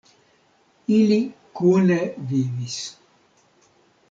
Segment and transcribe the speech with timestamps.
[0.99, 1.19] Ili
[1.59, 1.99] kune
[2.31, 2.81] vivis.